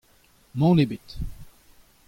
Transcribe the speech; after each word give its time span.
Mann 0.59 0.79
ebet. 0.83 1.09